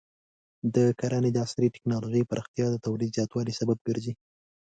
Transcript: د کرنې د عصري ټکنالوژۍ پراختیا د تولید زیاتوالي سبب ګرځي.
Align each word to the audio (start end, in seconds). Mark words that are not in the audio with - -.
د 0.75 0.77
کرنې 0.99 1.29
د 1.33 1.37
عصري 1.45 1.67
ټکنالوژۍ 1.75 2.23
پراختیا 2.29 2.65
د 2.71 2.75
تولید 2.85 3.09
زیاتوالي 3.17 3.53
سبب 3.59 3.77
ګرځي. 3.87 4.13